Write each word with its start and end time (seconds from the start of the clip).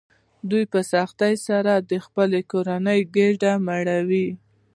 دوی 0.49 0.63
په 0.73 0.79
سختۍ 0.91 1.33
سره 1.47 1.73
د 1.89 1.91
خپلې 2.05 2.39
کورنۍ 2.51 2.99
ګېډه 3.15 3.51
مړوي 3.67 4.27